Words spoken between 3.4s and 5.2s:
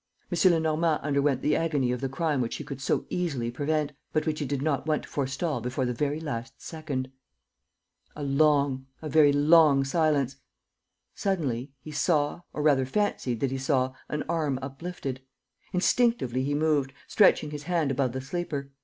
prevent, but which he did not want to